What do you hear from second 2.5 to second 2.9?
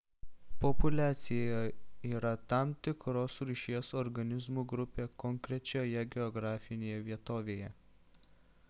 tam